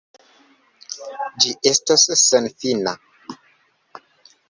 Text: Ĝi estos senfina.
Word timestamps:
Ĝi 1.45 1.53
estos 1.73 2.07
senfina. 2.25 2.99